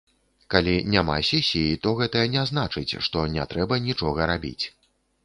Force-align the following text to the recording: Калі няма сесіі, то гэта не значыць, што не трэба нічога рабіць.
Калі 0.51 0.71
няма 0.93 1.17
сесіі, 1.27 1.75
то 1.83 1.93
гэта 1.99 2.23
не 2.37 2.43
значыць, 2.53 2.97
што 3.09 3.27
не 3.35 3.45
трэба 3.53 3.79
нічога 3.89 4.29
рабіць. 4.33 4.65